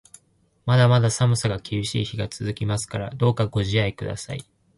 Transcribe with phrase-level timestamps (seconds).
[0.65, 4.43] まだまだ寒さが厳しい日が続きますから、どうかご自愛ください。